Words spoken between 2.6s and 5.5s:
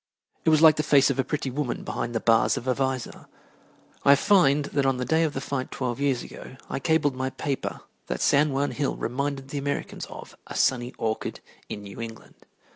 a visor. I find that on the day of the